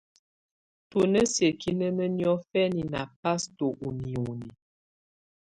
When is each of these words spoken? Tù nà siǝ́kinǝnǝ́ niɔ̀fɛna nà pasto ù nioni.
Tù 0.89 0.99
nà 1.11 1.21
siǝ́kinǝnǝ́ 1.33 2.07
niɔ̀fɛna 2.17 2.83
nà 2.93 3.01
pasto 3.21 3.67
ù 3.85 3.87
nioni. 3.99 4.49